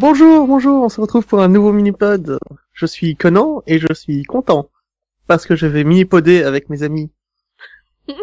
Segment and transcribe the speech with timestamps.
[0.00, 2.38] Bonjour, bonjour, on se retrouve pour un nouveau mini-pod.
[2.72, 4.70] Je suis Conan et je suis content.
[5.26, 7.10] Parce que je vais mini-poder avec mes amis.
[8.08, 8.14] Ça,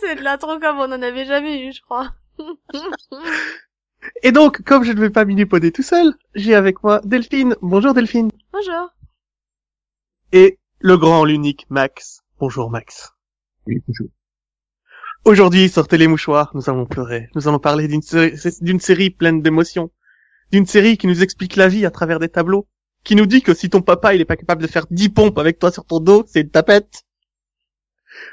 [0.00, 2.12] c'est de l'intro comme on en avait jamais eu, je crois.
[4.22, 7.56] Et donc, comme je ne vais pas mini-poder tout seul, j'ai avec moi Delphine.
[7.62, 8.30] Bonjour Delphine.
[8.52, 8.90] Bonjour.
[10.32, 12.22] Et le grand, l'unique Max.
[12.38, 13.14] Bonjour Max.
[13.66, 14.08] Oui, bonjour.
[15.26, 17.28] Aujourd'hui, sortez les mouchoirs, nous allons pleurer.
[17.34, 19.90] Nous allons parler d'une série, d'une série pleine d'émotions.
[20.50, 22.66] D'une série qui nous explique la vie à travers des tableaux.
[23.04, 25.38] Qui nous dit que si ton papa il est pas capable de faire 10 pompes
[25.38, 27.04] avec toi sur ton dos, c'est une tapette.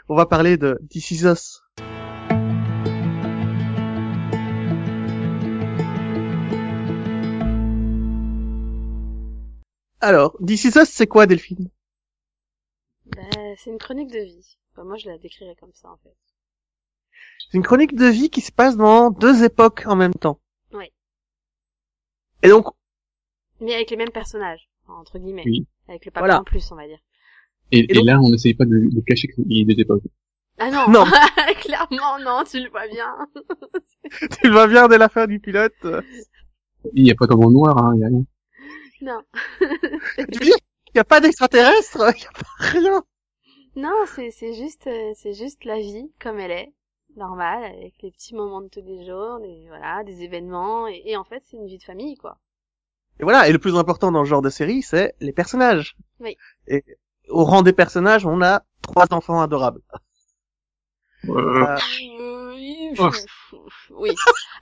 [0.07, 1.61] On va parler de This Is Us.
[9.99, 11.69] Alors, This Is Us, c'est quoi Delphine?
[13.07, 13.23] Bah,
[13.57, 14.57] c'est une chronique de vie.
[14.77, 16.26] Moi, je la décrirais comme ça, en fait.
[17.49, 20.39] C'est une chronique de vie qui se passe dans deux époques en même temps.
[20.73, 20.91] Oui.
[22.43, 22.65] Et donc,
[23.61, 25.43] Mais avec les mêmes personnages, entre guillemets.
[25.45, 25.65] Oui.
[25.87, 26.41] Avec le papa Voilà.
[26.41, 26.99] en plus, on va dire.
[27.71, 29.81] Et, Et et donc- là, on n'essaye pas de, de cacher qu'il y a des
[29.81, 30.03] époques.
[30.59, 31.05] Ah non, Non.
[31.61, 33.15] Clairement, non, tu le vois bien.
[34.41, 35.73] tu le vois bien dès la fin du pilote.
[36.93, 38.23] Il n'y a pas comme en noir, hein, il y a rien.
[39.01, 39.21] non.
[40.17, 42.47] Tu veux dire qu'il n'y a pas d'extraterrestres Il n'y a pas
[42.79, 43.03] rien
[43.75, 46.73] Non, c'est c'est juste euh, c'est juste la vie comme elle est,
[47.17, 51.17] normale, avec les petits moments de tous les jours, des voilà, des événements, et, et
[51.17, 52.37] en fait, c'est une vie de famille, quoi.
[53.19, 55.97] Et voilà, et le plus important dans ce genre de série, c'est les personnages.
[56.19, 56.37] Oui.
[56.67, 56.83] Et
[57.29, 59.81] au rang des personnages, on a trois enfants adorables.
[61.27, 61.77] Euh, Euh,
[62.19, 63.09] Euh, oui, Oh.
[63.91, 64.11] oui.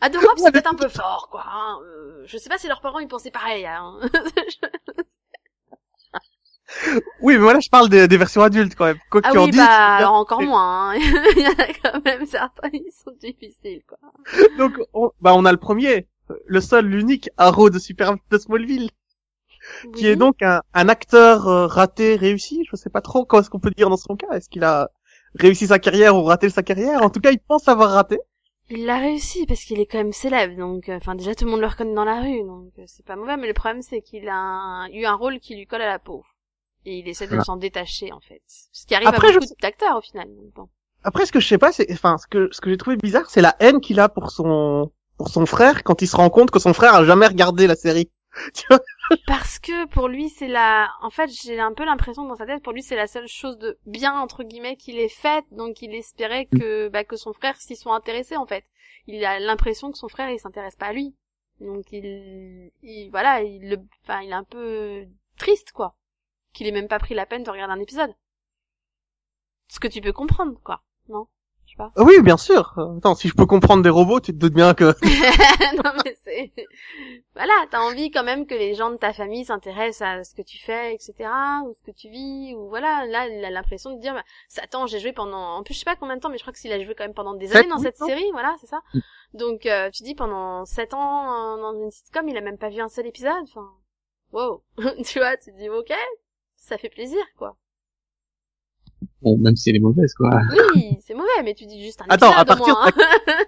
[0.02, 1.44] Adorable, c'est peut-être un peu fort, quoi.
[1.46, 1.80] hein.
[1.84, 3.66] Euh, je sais pas si leurs parents ils pensaient pareil.
[3.66, 4.00] Hein.
[7.20, 9.00] Oui, mais voilà, je parle des, des versions adultes quand même.
[9.10, 10.92] Quoi ah qu'il en oui, dise, bah alors encore moins.
[10.92, 10.96] hein.
[11.36, 13.98] Il y en a quand même certains, ils sont difficiles, quoi.
[14.56, 16.08] Donc, on, bah, on a le premier,
[16.48, 18.90] le seul, l'unique Arrow de Super de Smallville,
[19.94, 22.64] qui est donc un, un acteur euh, raté réussi.
[22.70, 24.28] Je sais pas trop quoi est-ce qu'on peut dire dans son cas.
[24.34, 24.90] Est-ce qu'il a
[25.36, 27.02] réussi sa carrière ou raté sa carrière?
[27.04, 28.20] En tout cas, il pense avoir raté.
[28.70, 31.52] Il l'a réussi parce qu'il est quand même célèbre, donc euh, enfin déjà tout le
[31.52, 33.38] monde le reconnaît dans la rue, donc euh, c'est pas mauvais.
[33.38, 35.98] Mais le problème c'est qu'il a un- eu un rôle qui lui colle à la
[36.00, 36.24] peau
[36.86, 37.44] et il essaie de Voilà.
[37.44, 38.42] s'en détacher en fait.
[38.72, 40.28] Ce qui arrive Après, à beaucoup je- d'acteurs au final.
[40.56, 40.68] bon.
[41.04, 43.30] Après, ce que je sais pas, c'est, enfin, ce que ce que j'ai trouvé bizarre,
[43.30, 46.52] c'est la haine qu'il a pour son pour son frère quand il se rend compte
[46.52, 48.10] que son frère a jamais regardé la série.
[48.54, 48.80] Tu vois
[49.28, 52.62] Parce que pour lui, c'est la, en fait, j'ai un peu l'impression dans sa tête,
[52.64, 55.94] pour lui, c'est la seule chose de bien, entre guillemets, qu'il ait faite, donc il
[55.96, 58.66] espérait que, bah, que son frère s'y soit intéressé, en fait.
[59.08, 61.16] Il a l'impression que son frère, il s'intéresse pas à lui.
[61.62, 65.06] Donc il, il, voilà, il le, enfin, il est un peu
[65.38, 65.96] triste, quoi.
[66.56, 68.14] Qu'il ait même pas pris la peine de regarder un épisode.
[69.68, 70.82] Ce que tu peux comprendre, quoi.
[71.10, 71.28] Non?
[71.66, 71.92] Je sais pas.
[71.98, 72.74] Euh, Oui, bien sûr.
[72.98, 74.86] Attends, si je peux comprendre des robots, tu te doutes bien que.
[75.84, 76.54] non mais c'est
[77.36, 80.42] voilà t'as envie quand même que les gens de ta famille s'intéressent à ce que
[80.42, 81.30] tu fais etc
[81.66, 84.24] ou ce que tu vis ou voilà là il a l'impression de dire bah,
[84.62, 86.54] attends j'ai joué pendant en plus je sais pas combien de temps mais je crois
[86.54, 88.82] que s'il a joué quand même pendant des années dans cette série voilà c'est ça
[88.94, 89.00] Mm.
[89.34, 92.70] donc euh, tu dis pendant sept ans euh, dans une sitcom il a même pas
[92.70, 93.68] vu un seul épisode enfin
[94.32, 94.64] wow
[95.06, 95.92] tu vois tu te dis ok
[96.68, 97.56] ça fait plaisir quoi
[99.22, 100.30] Bon, même si elle est mauvaise, quoi.
[100.74, 102.92] oui c'est mauvais mais tu dis juste un Attends, à partir moins, hein.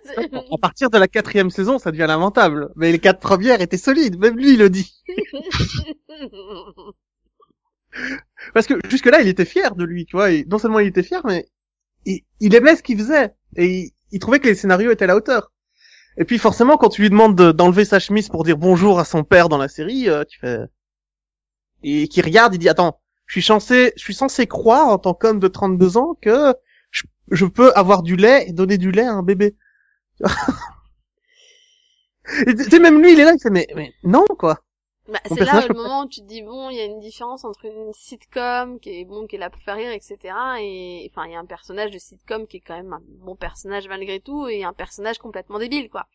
[0.04, 2.70] C'est- à partir de la quatrième saison, ça devient lamentable.
[2.76, 4.18] Mais les quatre premières étaient solides.
[4.20, 4.94] Même lui, il le dit.
[8.54, 10.32] Parce que jusque-là, il était fier de lui, tu vois.
[10.32, 11.48] Et non seulement il était fier, mais
[12.06, 13.34] il, il aimait ce qu'il faisait.
[13.56, 15.52] Et il, il trouvait que les scénarios étaient à la hauteur.
[16.18, 19.06] Et puis forcément, quand tu lui demandes de- d'enlever sa chemise pour dire bonjour à
[19.06, 20.60] son père dans la série, euh, tu fais...
[21.84, 25.14] Et qui regarde, il dit, attends, je suis censé, je suis censé croire en tant
[25.14, 26.56] qu'homme de 32 ans que
[26.92, 29.56] je, je peux avoir du lait et donner du lait à un bébé.
[32.70, 34.60] Tu même lui, il est là, il fait, mais, mais non, quoi.
[35.08, 37.46] Bah, c'est là le moment où tu te dis bon, il y a une différence
[37.46, 40.18] entre une sitcom qui est bon, qui est là pour faire rire, etc.
[40.60, 43.38] Et enfin, il y a un personnage de sitcom qui est quand même un bon
[43.38, 46.08] personnage malgré tout et un personnage complètement débile, quoi.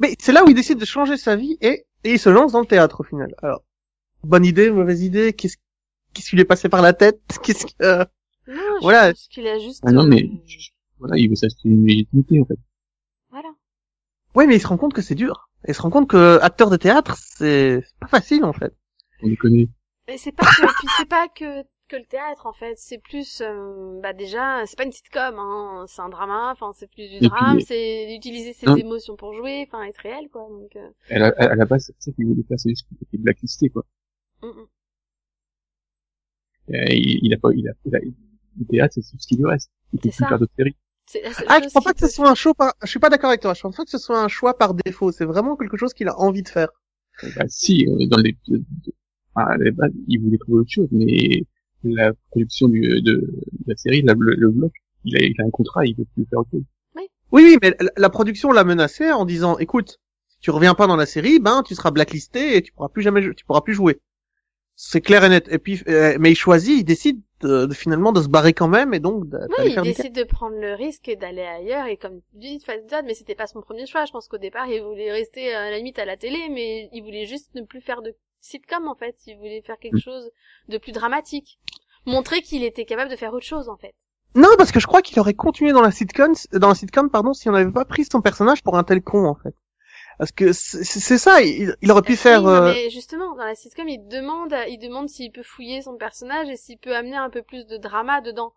[0.00, 2.50] Mais c'est là où il décide de changer sa vie et, et il se lance
[2.50, 3.32] dans le théâtre au final.
[3.40, 3.62] Alors,
[4.24, 5.56] bonne idée, mauvaise idée, qu'est-ce
[6.14, 7.20] qu'est-ce qui lui est passé par la tête?
[7.42, 8.04] Qu'est-ce que euh,
[8.48, 9.10] Non, je Voilà.
[9.12, 9.82] pense qu'il a juste.
[9.86, 10.28] Ah non, mais, euh,
[10.98, 12.58] voilà, il veut s'acheter une légitimité, en fait.
[13.30, 13.48] Voilà.
[14.34, 15.48] Ouais, mais il se rend compte que c'est dur.
[15.68, 18.74] Il se rend compte que acteur de théâtre, c'est c'est pas facile en fait.
[19.22, 19.68] On les connaît.
[20.08, 23.40] Mais c'est pas que, puis c'est pas que que le théâtre en fait, c'est plus
[23.42, 27.20] euh, bah déjà c'est pas une sitcom hein, c'est un drama, enfin c'est plus du
[27.28, 28.76] drame, euh, c'est d'utiliser ses non.
[28.76, 30.46] émotions pour jouer, enfin être réel quoi.
[30.50, 32.96] Donc euh, À la, à la base, c'est ça qu'il voulait faire, c'est juste qu'il
[33.02, 33.84] était blacklisté, quoi.
[34.42, 34.50] mm, mm.
[34.50, 34.64] Euh,
[36.68, 39.46] il, il a pas, il a, il a- le théâtre, c'est tout ce qui lui
[39.46, 39.70] reste.
[39.92, 40.76] Il peut plus faire d'autres séries.
[41.48, 43.28] Ah, je qui pas que ce peut- soit un choix par, je suis pas d'accord
[43.30, 43.52] avec toi.
[43.54, 45.12] Je pense pas que ce soit un choix par défaut.
[45.12, 46.68] C'est vraiment quelque chose qu'il a envie de faire.
[47.36, 48.36] Bah, si, euh, dans les,
[49.36, 51.42] à la base, il voulait trouver autre chose, mais
[51.82, 54.72] la production du, de, de la série, la- le, le bloc,
[55.04, 56.62] il a, il a un contrat, il veut plus faire autre chose.
[56.96, 60.86] Oui, oui, mais la, la production l'a menacé en disant, écoute, si tu reviens pas
[60.86, 63.74] dans la série, ben, tu seras blacklisté et tu pourras plus jamais, tu pourras plus
[63.74, 64.00] jouer.
[64.76, 65.46] C'est clair et net.
[65.50, 68.66] Et puis, euh, mais il choisit, il décide de, de finalement de se barrer quand
[68.68, 71.96] même et donc de- Oui, il décide de prendre le risque et d'aller ailleurs et
[71.96, 74.04] comme tu dis, Fast mais c'était pas son premier choix.
[74.04, 77.02] Je pense qu'au départ, il voulait rester à la limite à la télé, mais il
[77.02, 79.14] voulait juste ne plus faire de sitcom en fait.
[79.26, 80.00] Il voulait faire quelque Mm.
[80.00, 80.30] chose
[80.68, 81.58] de plus dramatique,
[82.06, 83.94] montrer qu'il était capable de faire autre chose en fait.
[84.34, 87.32] Non, parce que je crois qu'il aurait continué dans la sitcom, dans la sitcom, pardon,
[87.34, 89.54] si on n'avait pas pris son personnage pour un tel con, en fait.
[90.18, 92.44] Parce que c'est ça, il, il aurait pu faire.
[92.44, 95.82] Oui, non, euh, mais justement, dans la sitcom, il demande, il demande s'il peut fouiller
[95.82, 98.52] son personnage et s'il peut amener un peu plus de drama dedans.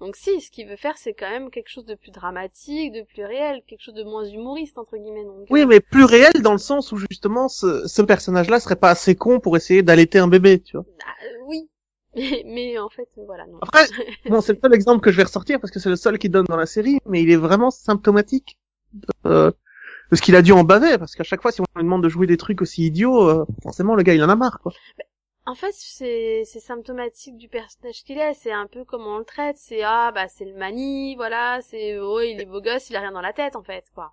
[0.00, 3.02] Donc si, ce qu'il veut faire, c'est quand même quelque chose de plus dramatique, de
[3.02, 5.24] plus réel, quelque chose de moins humoriste entre guillemets.
[5.24, 8.76] Donc, Oui, euh, mais plus réel dans le sens où justement ce, ce personnage-là serait
[8.76, 10.84] pas assez con pour essayer d'allaiter un bébé, tu vois.
[11.06, 11.68] ah, euh, oui,
[12.14, 13.46] mais, mais en fait, voilà.
[13.46, 13.58] Non.
[13.62, 13.86] Après,
[14.28, 16.28] bon, c'est le seul exemple que je vais ressortir parce que c'est le seul qui
[16.28, 18.58] donne dans la série, mais il est vraiment symptomatique
[18.92, 19.50] de, euh,
[20.10, 22.02] de ce qu'il a dû en baver, parce qu'à chaque fois, si on lui demande
[22.02, 24.72] de jouer des trucs aussi idiots, euh, forcément, le gars, il en a marre, quoi.
[25.48, 28.34] En fait, c'est c'est symptomatique du personnage qu'il est.
[28.34, 29.56] C'est un peu comment on le traite.
[29.58, 31.60] C'est ah bah c'est le mani, voilà.
[31.62, 34.12] C'est oh il est beau gosse, il a rien dans la tête en fait quoi.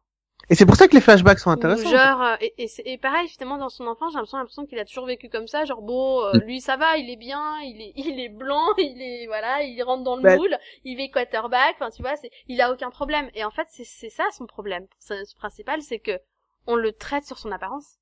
[0.50, 1.90] Et c'est pour ça que les flashbacks sont intéressants.
[1.90, 5.06] genre euh, et, et, et pareil finalement dans son enfance j'ai l'impression qu'il a toujours
[5.06, 8.20] vécu comme ça genre bon euh, lui ça va il est bien il est il
[8.20, 11.90] est blanc il est voilà il rentre dans le Ben- moule il est quarterback enfin
[11.92, 13.30] tu vois c'est il a aucun problème.
[13.36, 14.86] Et en fait c'est c'est ça son problème.
[15.00, 16.20] Son principal c'est que
[16.68, 17.98] on le traite sur son apparence.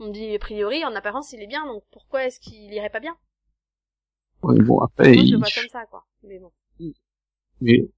[0.00, 3.00] On dit a priori en apparence il est bien donc pourquoi est-ce qu'il irait pas
[3.00, 3.16] bien?
[4.42, 6.04] Ouais, bon, après, moi je il, le vois comme ça quoi.
[6.22, 6.52] Mais bon.
[7.60, 7.88] Mais,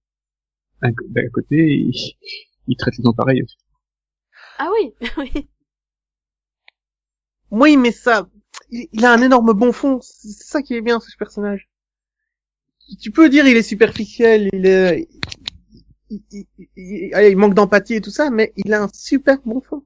[0.82, 1.92] d'un côté, il,
[2.70, 3.42] il traite les gens pareil.
[4.58, 5.48] ah oui oui
[7.50, 8.28] Oui, mais ça,
[8.70, 9.98] il, a un énorme bon fond.
[10.02, 11.68] C'est ça qui est bien, ce personnage.
[13.00, 15.08] Tu peux dire il est superficiel, il est,
[16.10, 16.46] il, il-
[16.76, 19.84] il- allez, il manque d'empathie et tout ça, mais il a un super bon fond.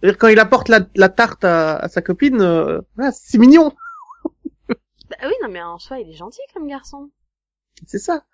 [0.00, 3.72] C'est-à-dire, Quand il apporte la, la tarte à, à sa copine, euh, voilà, c'est mignon.
[5.08, 7.10] bah oui non mais en soi il est gentil comme garçon
[7.86, 8.24] C'est ça.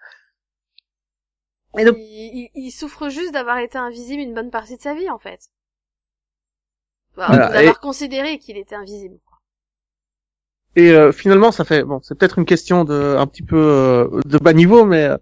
[1.78, 4.94] Et donc, il, il- il souffre juste d'avoir été invisible une bonne partie de sa
[4.94, 5.40] vie en fait.
[7.14, 9.18] Voilà, d'avoir considéré qu'il était invisible.
[9.26, 9.38] quoi.
[10.76, 14.20] et euh, finalement, ça fait, bon, c'est peut-être une question de, un petit peu euh,
[14.26, 15.16] de bas niveau, mais euh,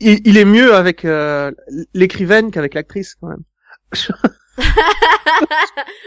[0.00, 1.52] il, il est mieux avec euh,
[1.94, 3.44] l'écrivaine qu'avec l'actrice quand même.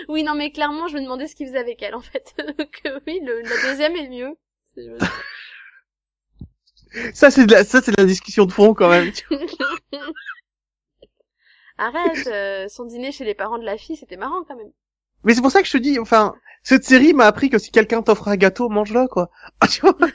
[0.10, 2.34] oui non mais clairement je me demandais ce qu'il faisait avec elle en fait.
[2.58, 4.36] Donc oui le, la deuxième est mieux.
[7.14, 9.12] Ça, c'est de la, ça, c'est de la discussion de fond quand même.
[11.78, 14.72] Arrête, euh, son dîner chez les parents de la fille c'était marrant quand même.
[15.24, 17.72] Mais c'est pour ça que je te dis, enfin, cette série m'a appris que si
[17.72, 19.30] quelqu'un t'offre un gâteau, mange-le, quoi.
[19.60, 19.96] Ah, tu vois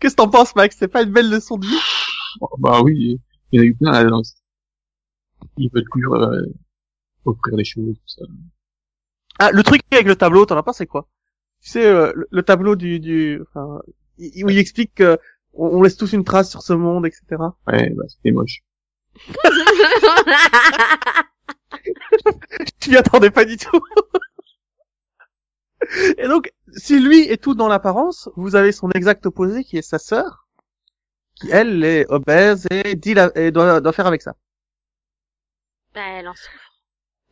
[0.00, 0.76] Qu'est-ce que t'en penses, Max?
[0.78, 1.78] C'est pas une belle leçon de vie?
[2.40, 3.20] Bon, bah oui,
[3.52, 4.22] il y en a eu plein, là, dans...
[5.58, 6.42] Ils veulent toujours, euh,
[7.24, 8.24] offrir des choses, tout ça.
[9.38, 11.08] Ah, le truc avec le tableau, t'en as pensé quoi?
[11.60, 13.80] Tu sais, euh, le, le tableau du, du, enfin,
[14.34, 15.18] il- où il explique que
[15.54, 17.22] on, on laisse tous une trace sur ce monde, etc.
[17.66, 18.60] Ouais, bah, c'était moche.
[22.80, 23.80] Tu m'y attendais pas du tout.
[26.18, 29.82] Et donc, si lui est tout dans l'apparence, vous avez son exact opposé qui est
[29.82, 30.46] sa sœur,
[31.34, 34.34] qui elle est obèse et dit la- et doit, doit faire avec ça.
[35.94, 36.72] bah elle en souffre.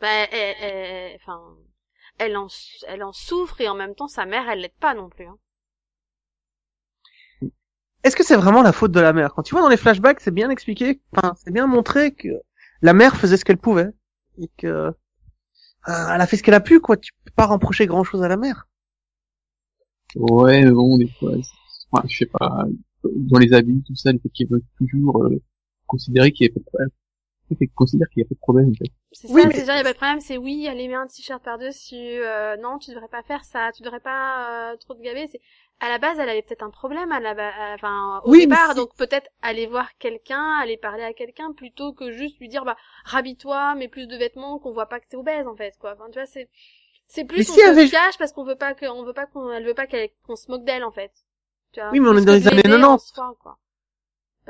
[0.00, 1.40] Bah elle, elle- enfin
[2.18, 2.48] elle en
[2.88, 5.26] elle en souffre et en même temps sa mère elle l'aide pas non plus.
[5.26, 5.38] Hein.
[8.02, 9.34] Est-ce que c'est vraiment la faute de la mère?
[9.34, 11.00] Quand tu vois dans les flashbacks, c'est bien expliqué,
[11.36, 12.28] c'est bien montré que
[12.82, 13.90] la mère faisait ce qu'elle pouvait
[14.38, 14.92] et que euh,
[15.86, 16.96] elle a fait ce qu'elle a pu, quoi.
[16.96, 18.68] Tu peux pas reprocher grand-chose à la mère.
[20.16, 21.32] Ouais, mais bon, des fois,
[22.08, 22.64] je sais pas,
[23.04, 25.40] dans les habits, tout ça, le fait veulent toujours, euh,
[25.86, 26.50] considérer qu'il y
[27.74, 28.92] considèrent qu'il y a pas de problème, en fait.
[29.12, 30.88] C'est Oui, ça, mais- c'est genre, il y a pas de problème, c'est oui, allez,
[30.88, 34.76] mets un t-shirt par-dessus, euh, non, tu devrais pas faire ça, tu devrais pas euh,
[34.76, 35.40] trop te gaver, c'est,
[35.80, 38.40] à la base, elle avait peut-être un problème, à la ba- à- enfin, au Oui,
[38.46, 42.64] départ, donc peut-être aller voir quelqu'un, aller parler à quelqu'un, plutôt que juste lui dire,
[42.64, 45.94] bah, rhabille-toi, mets plus de vêtements, qu'on voit pas que t'es obèse, en fait, quoi.
[45.94, 46.48] Enfin, tu vois, c'est,
[47.06, 49.14] c'est plus, Mais on si se avait- cache parce qu'on veut pas que, on veut
[49.14, 51.10] pas qu'on, elle veut pas qu'elle- qu'on se moque d'elle, en fait.
[51.72, 53.12] Tu vois, Oui, mais on est dans les années l'aider en 90.
[53.14, 53.58] soi, quoi.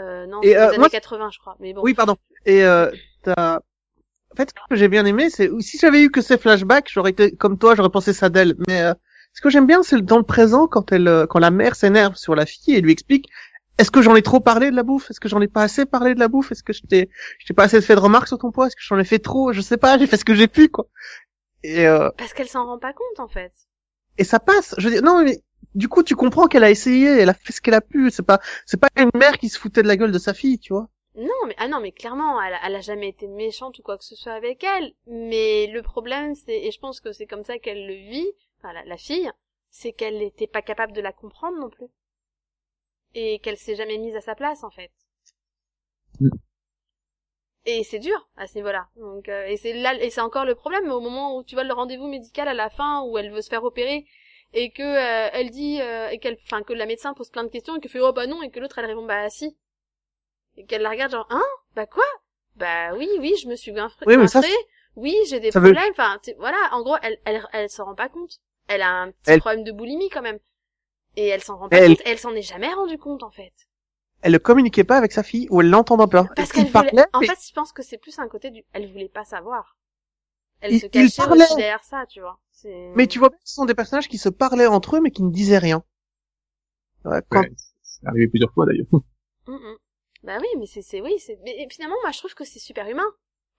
[0.01, 1.83] Euh, non, Et, c'est euh, années moi, 80, je crois, mais bon.
[1.83, 2.17] Oui, pardon.
[2.47, 2.91] Et euh,
[3.23, 3.61] t'as...
[4.33, 7.11] En fait, ce que j'ai bien aimé, c'est si j'avais eu que ces flashbacks, j'aurais
[7.11, 8.55] été comme toi, j'aurais pensé ça d'elle.
[8.69, 8.95] Mais euh,
[9.35, 12.15] ce que j'aime bien, c'est dans le présent quand elle, euh, quand la mère s'énerve
[12.15, 13.29] sur la fille et lui explique,
[13.79, 15.11] est-ce que j'en ai trop parlé de la bouffe?
[15.11, 16.53] Est-ce que j'en ai pas assez parlé de la bouffe?
[16.53, 18.69] Est-ce que je t'ai, je t'ai pas assez fait de remarques sur ton poids?
[18.69, 19.53] Est-ce que j'en ai fait trop?
[19.53, 19.99] Je sais pas.
[19.99, 20.87] J'ai fait ce que j'ai pu, quoi.
[21.65, 23.53] Et euh, Parce qu'elle s'en rend pas compte en fait.
[24.17, 24.75] et ça passe.
[24.79, 25.43] Je veux dire, non, mais
[25.75, 28.11] du coup, tu comprends qu'elle a essayé, elle a fait ce qu'elle a pu.
[28.11, 30.59] C'est pas, c'est pas une mère qui se foutait de la gueule de sa fille,
[30.59, 30.89] tu vois.
[31.15, 33.97] Non, mais ah non, mais clairement, elle, a- elle a jamais été méchante ou quoi
[33.97, 34.93] que ce soit avec elle.
[35.07, 38.27] Mais le problème, c'est et je pense que c'est comme ça qu'elle le vit,
[38.59, 39.31] enfin la, la fille,
[39.71, 41.87] c'est qu'elle n'était pas capable de la comprendre non plus,
[43.15, 44.91] et qu'elle s'est jamais mise à sa place en fait.
[46.21, 46.31] Mm.
[47.65, 48.89] Et c'est dur à ce niveau-là.
[48.97, 51.65] Donc euh, et c'est là et c'est encore le problème au moment où tu vois
[51.65, 54.07] le rendez-vous médical à la fin où elle veut se faire opérer
[54.53, 57.49] et que euh, elle dit euh, et qu'elle enfin que la médecin pose plein de
[57.49, 59.57] questions et que fait oh bah non et que l'autre elle répond bah si.
[60.57, 61.43] Et qu'elle la regarde genre hein?
[61.75, 62.05] Bah quoi?
[62.57, 64.41] Bah oui oui je me suis goinfrée Oui, mais ça,
[64.97, 65.91] oui j'ai des veut- problèmes.
[65.93, 68.41] Enfin tu- voilà en gros elle elle elle s'en rend pas compte.
[68.69, 70.39] Elle a un petit Elle- problème de boulimie quand même.
[71.17, 72.03] Et elle s'en rend pas Elle- compte.
[72.07, 73.53] Elle s'en est jamais rendue compte en fait.
[74.23, 76.27] Elle ne communiquait pas avec sa fille ou elle l'entendait pas.
[76.37, 78.87] parce qu'elle voulait parlait, en fait je pense que c'est plus un côté du elle
[78.87, 79.77] voulait pas savoir
[80.61, 81.45] elle Il- se cachait parlait.
[81.45, 82.39] aussi derrière ça tu vois
[82.97, 85.31] Mais tu vois, ce sont des personnages qui se parlaient entre eux mais qui ne
[85.31, 85.83] disaient rien.
[87.05, 87.53] Ouais, quand- Ouais,
[87.83, 88.87] c'est arrivé plusieurs fois d'ailleurs.
[89.47, 89.77] Mm, mm.
[90.23, 92.87] Bah oui, mais c'est, c'est, oui, c'est, mais finalement, moi, je trouve que c'est super
[92.89, 93.07] humain.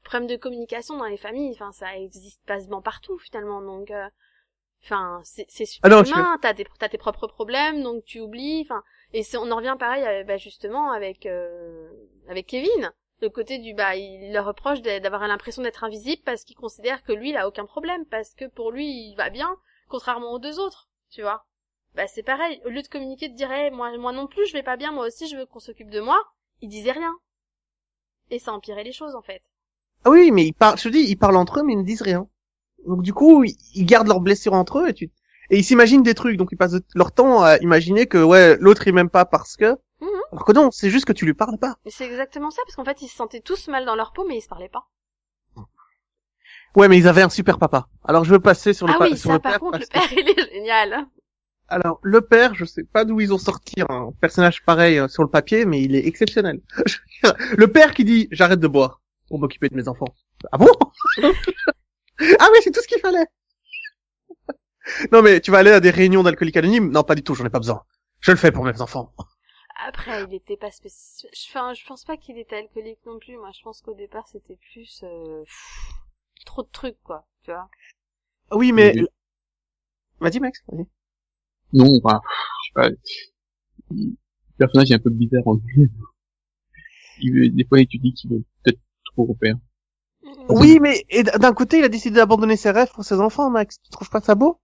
[0.04, 4.08] Problème de communication dans les familles, enfin, ça existe quasiment partout, finalement, donc, euh,
[4.84, 8.06] enfin, c'est, c'est super Ah non, je- humain, t'as tes, t'as tes propres problèmes, donc
[8.06, 11.90] tu oublies, enfin, et c'est, on en revient pareil, euh, bah, justement, avec, euh,
[12.30, 12.92] avec Kevin.
[13.22, 17.04] Le côté du, bah, il leur reproche d'a- d'avoir l'impression d'être invisible parce qu'il considère
[17.04, 19.56] que lui, il a aucun problème, parce que pour lui, il va bien,
[19.88, 21.46] contrairement aux deux autres, tu vois.
[21.96, 24.54] Bah, c'est pareil, au lieu de communiquer, de dire, Eh, moi, moi non plus, je
[24.54, 26.22] vais pas bien, moi aussi, je veux qu'on s'occupe de moi,
[26.62, 27.14] ils disaient rien.
[28.32, 29.42] Et ça empirait les choses, en fait.
[30.04, 31.84] Ah oui, mais ils parlent, je te dis, ils parlent entre eux mais ils ne
[31.84, 32.28] disent rien.
[32.88, 35.12] Donc du coup, ils gardent leurs blessures entre eux et tu
[35.52, 36.38] et ils s'imaginent des trucs.
[36.38, 39.78] Donc ils passent leur temps à imaginer que ouais, l'autre il m'aime pas parce que.
[40.32, 41.76] Alors que non, c'est juste que tu lui parles pas.
[41.86, 44.26] Mais c'est exactement ça, parce qu'en fait, ils se sentaient tous mal dans leur peau,
[44.28, 44.88] mais ils se parlaient pas.
[46.76, 47.88] Ouais, mais ils avaient un super papa.
[48.06, 49.60] Alors je veux passer sur le ah pa- oui, sur ça, le par père.
[49.60, 51.06] contre, le père, il est génial.
[51.68, 55.22] Alors le père, je sais pas d'où ils ont sorti un personnage pareil euh, sur
[55.24, 56.62] le papier, mais il est exceptionnel.
[57.58, 60.16] Le père qui dit j'arrête de boire pour m'occuper de mes enfants.
[60.52, 60.68] Ah bon?
[62.40, 63.26] Ah oui, c'est tout ce qu'il fallait.
[65.12, 66.90] non mais tu vas aller à des réunions d'alcooliques anonymes?
[66.92, 67.84] Non, pas du tout, j'en ai pas besoin.
[68.22, 69.14] Je le fais pour mes enfants.
[69.76, 71.32] Après, il était pas spécial.
[71.50, 73.38] Enfin, je pense pas qu'il était alcoolique non plus.
[73.38, 75.92] Moi, je pense qu'au départ, c'était plus euh, pff,
[76.46, 77.26] trop de trucs, quoi.
[77.44, 77.70] Tu vois.
[78.52, 79.08] Ah Oui, mais Oui.
[80.20, 80.62] vas-y Max.
[80.68, 80.86] vas-y.
[81.74, 82.22] Non, enfin,
[82.64, 82.90] je sais pas.
[83.92, 84.16] il-
[84.58, 85.90] Le personnage est un peu bizarre en lui.
[87.22, 89.56] Il veut- des fois, il te dit qu'il veut peut-être trop repère.
[90.50, 91.06] Oui, mais
[91.40, 93.80] d'un côté, il a décidé d'abandonner ses rêves pour ses enfants, Max.
[93.82, 94.60] Tu trouves pas ça beau?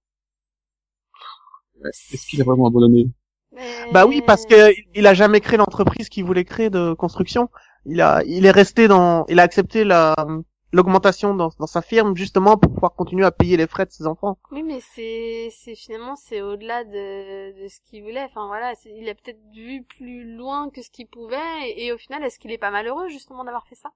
[1.85, 3.09] Est-ce qu'il a vraiment abandonné?
[3.57, 7.49] Mais- Bah oui, parce que il a jamais créé l'entreprise qu'il voulait créer de construction.
[7.85, 10.15] Il a, il est resté dans, il a accepté la
[10.73, 14.05] l'augmentation dans, dans sa firme justement pour pouvoir continuer à payer les frais de ses
[14.05, 14.37] enfants.
[14.51, 18.25] Oui, mais c'est, c'est finalement, c'est au-delà de, de ce qu'il voulait.
[18.25, 21.97] Enfin voilà, il a peut-être vu plus loin que ce qu'il pouvait, et, et au
[21.97, 23.89] final, est-ce qu'il est pas malheureux justement d'avoir fait ça?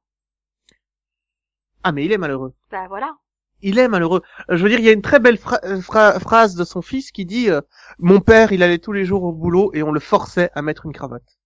[1.83, 2.53] Ah mais il est malheureux.
[2.71, 3.17] Bah voilà.
[3.61, 4.21] Il est malheureux.
[4.49, 6.81] Euh, Je veux dire, il y a une très belle euh, phra- phrase de son
[6.81, 7.61] fils qui dit euh,
[7.99, 10.85] Mon père, il allait tous les jours au boulot et on le forçait à mettre
[10.85, 11.37] une cravate.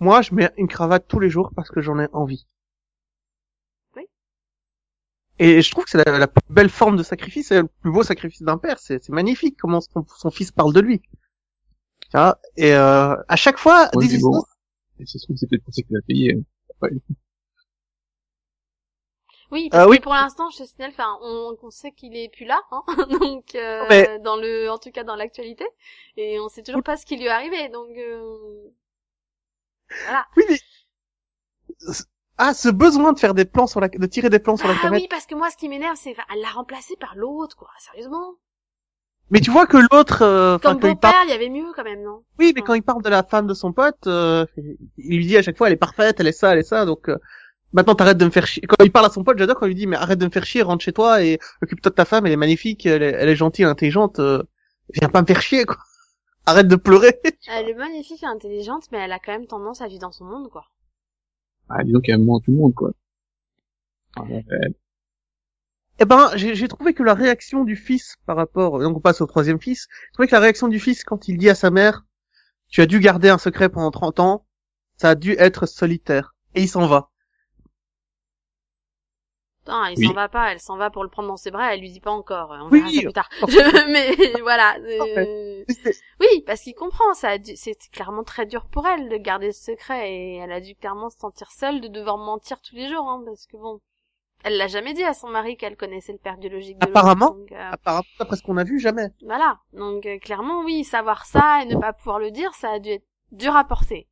[0.00, 2.46] Moi, je mets une cravate tous les jours parce que j'en ai envie.
[3.96, 4.06] Oui.
[5.38, 7.90] Et je trouve que c'est la, la plus belle forme de sacrifice, c'est le plus
[7.90, 8.78] beau sacrifice d'un père.
[8.78, 11.00] C'est magnifique comment son, son fils parle de lui.
[11.00, 14.56] Tu vois et euh, à chaque fois, Ouais, des bon, histoires-
[14.98, 16.34] Et ça se trouve, c'est peut-être pour ça qu'il a payé.
[16.34, 16.42] hein.
[16.82, 16.90] Ouais.
[19.50, 19.98] Oui, parce Euh, oui.
[19.98, 22.82] que pour l'instant, je signale, enfin, on, on sait qu'il est plus là, hein,
[23.20, 25.64] donc euh, Mais- dans le, en tout cas dans l'actualité,
[26.16, 28.70] et on sait toujours pas ce qui lui est arrivé, donc euh,
[30.04, 30.26] voilà.
[30.36, 30.58] Oui, mais...
[32.38, 34.74] Ah, ce besoin de faire des plans sur la, de tirer des plans sur la
[34.78, 35.02] Ah comète.
[35.02, 37.68] oui, parce que moi, ce qui m'énerve, c'est, elle l'a remplacé par l'autre, quoi.
[37.78, 38.34] Sérieusement.
[39.30, 41.72] Mais tu vois que l'autre, euh, Comme quand il parle, beau-père, il y avait mieux
[41.74, 42.24] quand même, non?
[42.38, 42.66] Oui, mais Ouais.
[42.66, 44.44] quand il parle de la femme de son pote, euh,
[44.96, 46.84] il lui dit à chaque fois, elle est parfaite, elle est ça, elle est ça,
[46.86, 47.18] donc, euh,
[47.72, 48.62] maintenant t'arrêtes de me faire chier.
[48.62, 50.30] Quand il parle à son pote, j'adore quand il lui dit, mais arrête de me
[50.30, 53.12] faire chier, rentre chez toi et occupe-toi de ta femme, elle est magnifique, elle est,
[53.12, 54.42] elle est gentille, intelligente, euh,
[54.94, 55.78] viens pas me faire chier, quoi.
[56.46, 57.20] Arrête de pleurer.
[57.48, 60.24] Elle est magnifique et intelligente, mais elle a quand même tendance à vivre dans son
[60.24, 60.64] monde, quoi.
[61.68, 62.92] Ah, disons qu'il y a un moment à tout le monde, quoi.
[64.16, 64.44] Ah, ouais,
[66.00, 69.20] Eh ben, j'ai j'ai trouvé que la réaction du fils par rapport, donc on passe
[69.20, 71.70] au troisième fils, j'ai trouvé que la réaction du fils quand il dit à sa
[71.70, 72.04] mère,
[72.68, 74.46] tu as dû garder un secret pendant 30 ans,
[74.96, 76.34] ça a dû être solitaire.
[76.54, 77.10] Et il s'en va.
[79.70, 80.06] Non, il Oui.
[80.06, 82.00] s'en va pas, elle s'en va pour le prendre dans ses bras, elle lui dit
[82.00, 83.28] pas encore, on Oui, verra ça plus tard.
[83.88, 84.10] mais
[84.42, 84.76] voilà.
[84.80, 85.64] euh,
[86.20, 89.52] Oui, parce qu'il comprend, ça a dû- c'est clairement très dur pour elle de garder
[89.52, 92.88] ce secret et elle a dû clairement se sentir seule de devoir mentir tous les
[92.88, 93.80] jours, hein, parce que bon,
[94.42, 97.30] elle l'a jamais dit à son mari qu'elle connaissait le père biologique de Apparemment.
[97.30, 99.08] donc, euh, Apparemment, d'après ce qu'on a vu, jamais.
[99.24, 99.58] voilà.
[99.72, 102.90] Donc euh, clairement, oui, savoir ça et ne pas pouvoir le dire, ça a dû
[102.90, 104.08] être dur à porter.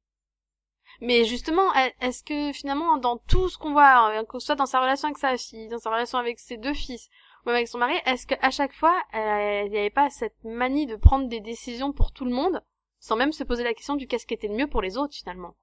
[1.00, 4.54] Mais justement, est- est-ce que finalement, dans tout ce qu'on voit, euh, que ce soit
[4.56, 7.08] dans sa relation avec sa fille, dans sa relation avec ses deux fils,
[7.44, 10.86] ou même avec son mari, est-ce qu'à chaque fois, il n'y avait pas cette manie
[10.86, 12.60] de prendre des décisions pour tout le monde,
[12.98, 15.14] sans même se poser la question du qu'est-ce qui était le mieux pour les autres
[15.14, 15.54] finalement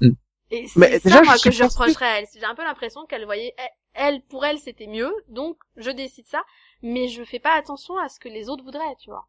[0.00, 0.10] Mm.
[0.50, 2.26] Et c'est ça, moi, que je reprocherais à elle.
[2.34, 6.26] J'ai un peu l'impression qu'elle voyait, elle, elle, pour elle, c'était mieux, donc je décide
[6.26, 6.42] ça,
[6.82, 9.26] mais je fais pas attention à ce que les autres voudraient, tu vois.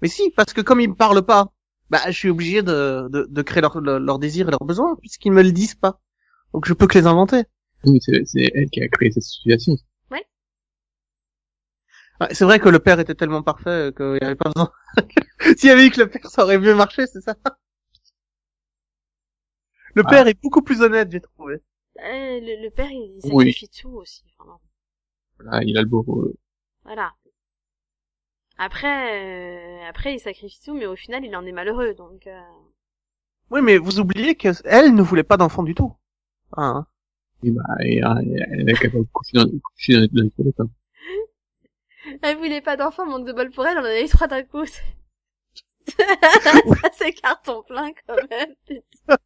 [0.00, 1.48] Mais si, parce que comme ils me parlent pas,
[1.90, 4.96] bah, je suis obligé de, de, de créer leurs leur, leurs désirs et leurs besoins,
[4.96, 6.00] puisqu'ils me le disent pas.
[6.52, 7.44] Donc je peux que les inventer.
[7.84, 9.76] Oui, mais c'est c'est elle qui a créé cette situation.
[12.20, 14.72] Ouais, c'est vrai que le père était tellement parfait qu'il n'y avait pas besoin.
[15.56, 17.36] S'il y avait eu que le père, ça aurait mieux marché, c'est ça.
[19.94, 20.10] Le Ah.
[20.10, 21.54] père est beaucoup plus honnête, j'ai trouvé.
[21.54, 21.60] Euh,
[22.40, 23.52] le, le père, il Oui.
[23.52, 24.24] sacrifie tout aussi.
[25.38, 26.04] Voilà, il a le beau
[26.84, 27.12] voilà.
[28.58, 32.26] Après, euh, après, il sacrifie tout, mais au final, il en est malheureux, donc.
[32.26, 32.40] euh,
[33.50, 35.94] Oui, mais vous oubliez que elle ne voulait pas d'enfant du tout.
[36.56, 36.86] Hein.
[37.42, 38.14] Oui, bah, et, euh,
[38.52, 40.60] elle est capable de coucher dans, coucher dans, les- dans les toilettes.
[40.60, 40.70] Hein.
[42.22, 44.42] Elle voulait pas d'enfant, manque de bol pour elle, on en avait eu trois d'un
[44.42, 44.64] coup.
[44.66, 44.82] Ça,
[46.92, 48.54] c'est carton plein, quand même.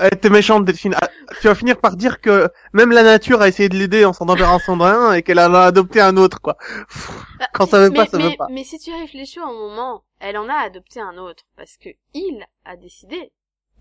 [0.00, 0.94] Elle était méchante, Delphine.
[1.00, 1.08] Ah,
[1.40, 4.26] tu vas finir par dire que même la nature a essayé de l'aider en s'en
[4.28, 6.56] embarrassant d'un et qu'elle en a adopté un autre, quoi.
[6.88, 7.10] Pff,
[7.54, 8.48] Quand ça veut mais, pas, ça mais, veut pas.
[8.50, 12.44] mais si tu réfléchis au moment, elle en a adopté un autre, parce que il
[12.64, 13.32] a décidé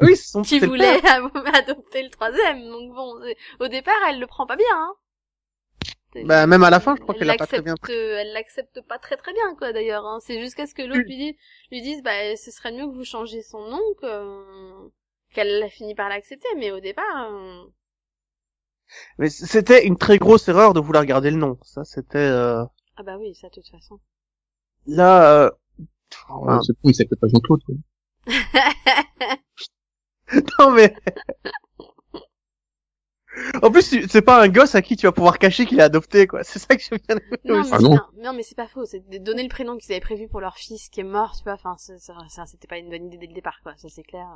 [0.01, 0.65] Oui, son père.
[0.67, 0.99] voulait
[1.53, 3.19] adopter le troisième, donc bon,
[3.59, 4.93] au départ, elle le prend pas bien, hein.
[6.25, 7.89] Bah, même à la fin, je crois Elle qu'elle l'a pas très bien l'accepte-
[8.19, 10.05] Elle l'accepte pas très très bien, quoi, d'ailleurs.
[10.05, 10.19] Hein.
[10.21, 11.37] C'est jusqu'à ce que l'autre lui, dit,
[11.71, 14.91] lui dise, bah, ce serait mieux que vous changiez son nom, que...
[15.31, 16.47] qu'elle a fini par l'accepter.
[16.57, 17.63] Mais au départ, euh,
[19.17, 21.57] Mais c'était une très grosse erreur de vouloir garder le nom.
[21.63, 22.63] Ça, c'était euh...
[22.97, 23.99] ah bah oui, ça, de toute façon.
[24.85, 25.43] là.
[25.45, 25.51] Euh...
[26.29, 27.75] Alors, ce con, il s'appelle pas Jean-Claude, quoi.
[30.59, 30.93] non mais.
[33.63, 36.27] en plus, c'est pas un gosse à qui tu vas pouvoir cacher qu'il est adopté,
[36.27, 36.43] quoi.
[36.49, 37.97] C'est ça que j'ai bien aimé non, mais Ah c'est- non.
[38.17, 38.85] non, mais c'est pas faux.
[38.85, 41.43] C'est de donner le prénom qu'ils avaient prévu pour leur fils qui est mort, tu
[41.43, 41.53] vois.
[41.53, 43.73] Enfin, c'était pas une bonne idée dès le départ, quoi.
[43.77, 44.27] Ça, c'est clair.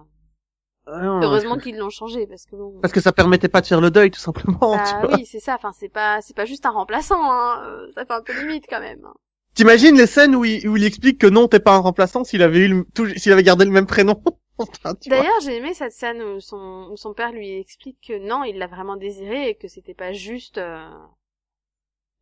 [0.87, 2.79] Ah non, Heureusement qu'ils l'ont changé, parce que bon.
[2.81, 4.75] Parce que ça permettait pas de faire le deuil, tout simplement.
[4.77, 5.55] Bah oui, c'est ça.
[5.55, 7.19] Enfin, c'est pas, c'est pas juste un remplaçant.
[7.19, 7.63] Hein.
[7.67, 9.07] Euh, Ça fait un peu limite quand même.
[9.55, 12.41] T'imagines les scènes où il, où il explique que non, t'es pas un remplaçant s'il
[12.43, 14.21] avait eu le, tout- s'il avait gardé le même prénom?
[15.07, 18.57] D'ailleurs, j'ai aimé cette scène où son, où son père lui explique que non, il
[18.57, 20.87] l'a vraiment désiré et que c'était pas juste, euh,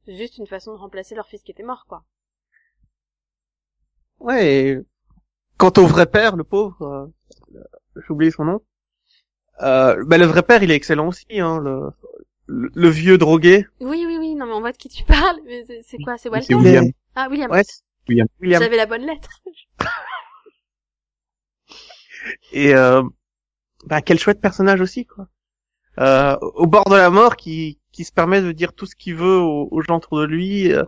[0.07, 2.03] juste une façon de remplacer leur fils qui était mort, quoi.
[4.19, 4.55] Ouais.
[4.55, 4.77] et
[5.57, 7.07] Quant au vrai père, le pauvre, euh,
[7.95, 8.61] j'ai oublié son nom.
[9.61, 11.89] Euh, bah, le vrai père, il est excellent aussi, hein, le,
[12.47, 13.67] le, le vieux drogué.
[13.79, 16.17] Oui, oui, oui, non, mais on voit de qui tu parles, mais c'est- c'est quoi,
[16.17, 16.47] c'est Walter?
[16.47, 16.85] C'est William.
[17.15, 17.51] Ah, William.
[17.51, 17.63] Ouais.
[18.09, 18.27] William.
[18.41, 18.61] William.
[18.61, 19.29] J'avais la bonne lettre.
[22.51, 23.03] Et euh,
[23.85, 25.27] bah quel chouette personnage aussi quoi.
[25.99, 29.15] Euh, au bord de la mort qui qui se permet de dire tout ce qu'il
[29.15, 30.83] veut aux, aux gens autour de lui euh,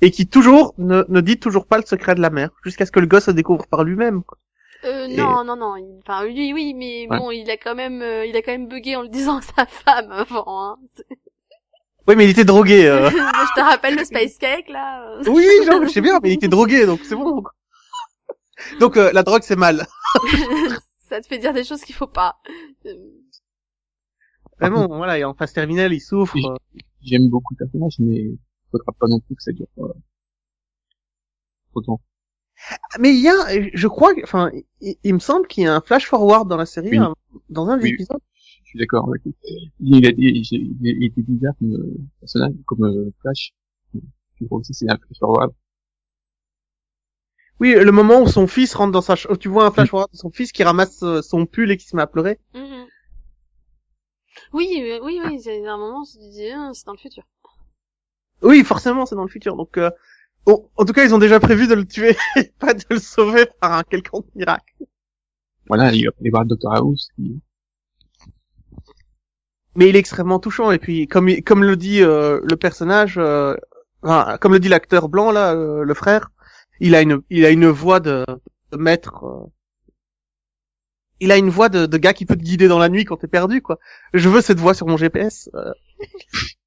[0.00, 2.90] et qui toujours ne, ne dit toujours pas le secret de la mère jusqu'à ce
[2.92, 4.22] que le gosse se découvre par lui-même.
[4.24, 4.38] quoi.
[4.84, 7.18] Euh, Et- non, non, non, il- enfin, oui, oui, mais Ouais.
[7.18, 9.42] bon, il a quand même, euh, il a quand même bugué en le disant à
[9.42, 10.78] sa femme avant, hein.
[12.08, 12.86] Oui mais il était drogué.
[12.88, 13.08] euh.
[13.10, 15.18] Je te rappelle le Space Cake, là.
[15.26, 17.42] oui oui genre, je sais bien mais il était drogué donc c'est bon.
[17.42, 17.52] quoi.
[18.80, 19.86] Donc euh, la drogue c'est mal.
[20.98, 22.38] Ça te fait dire des choses qu'il faut pas.
[22.86, 22.94] Euh,
[24.58, 26.36] Vraiment voilà et en phase terminale il souffre.
[27.02, 28.24] J'aime beaucoup le personnage, mais
[28.72, 29.82] faudra pas non plus que ça dure pas
[31.70, 32.00] trop de temps.
[32.98, 33.34] Mais il y a
[33.74, 36.66] je crois enfin il, il me semble qu'il y a un flash forward dans la
[36.66, 36.98] série Oui.
[36.98, 37.14] hein,
[37.48, 37.90] dans un des Oui.
[37.94, 38.20] épisodes.
[38.64, 39.34] Je suis d'accord avec lui.
[39.80, 43.52] Il, a, il, il, il était bizarre comme euh, personnage, comme euh, Flash.
[44.40, 45.52] Je crois aussi c'est un Flash forward.
[47.60, 49.90] Oui, le moment où son fils rentre dans sa ch- où tu vois un flash
[49.90, 52.38] forward de son fils qui ramasse euh, son pull et qui se met à pleurer.
[52.54, 52.86] mhm.
[54.52, 54.68] Oui,
[55.02, 57.24] oui, oui, c'est un moment, on se dit, ah, c'est dans le futur.
[58.42, 59.56] Oui, forcément, c'est dans le futur.
[59.56, 59.90] Donc, euh,
[60.46, 62.98] oh, en tout cas, ils ont déjà prévu de le tuer, et pas de le
[62.98, 64.74] sauver par un quelconque miracle.
[65.68, 67.08] Voilà, il va voir Dr House.
[67.16, 67.40] Qui...
[69.74, 70.70] Mais il est extrêmement touchant.
[70.70, 73.54] Et puis, comme comme le dit euh, le personnage, euh,
[74.02, 76.30] enfin, comme le dit l'acteur blanc là, euh, le frère,
[76.80, 78.24] il a une il a une voix de,
[78.72, 79.24] de maître.
[79.24, 79.46] euh.
[81.20, 83.16] il a une voix de, de gars qui peut te guider dans la nuit quand
[83.16, 83.78] t'es perdu, quoi.
[84.12, 85.48] Je veux cette voix sur mon GPS.